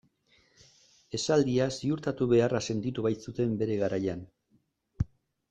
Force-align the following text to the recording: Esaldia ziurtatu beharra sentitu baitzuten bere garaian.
Esaldia 1.17 1.67
ziurtatu 1.75 2.29
beharra 2.31 2.63
sentitu 2.75 3.05
baitzuten 3.09 3.55
bere 3.61 3.77
garaian. 3.85 4.27